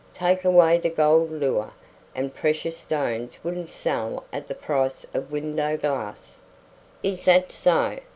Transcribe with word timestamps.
Take 0.15 0.43
away 0.43 0.79
the 0.79 0.89
gold 0.89 1.29
lure, 1.29 1.73
and 2.15 2.33
precious 2.33 2.75
stones 2.75 3.37
wouldn't 3.43 3.69
sell 3.69 4.23
at 4.33 4.47
the 4.47 4.55
price 4.55 5.05
of 5.13 5.31
window 5.31 5.77
glass." 5.77 6.39
"Is 7.03 7.25
that 7.25 7.51
so? 7.51 7.99